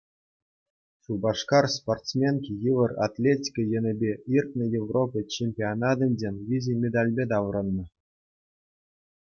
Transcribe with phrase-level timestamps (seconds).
[1.03, 7.85] Шупашкар спортсменки йывӑр атлетика енӗпе иртнӗ Европа чемпионатӗнчен виҫӗ медальпе таврӑннӑ.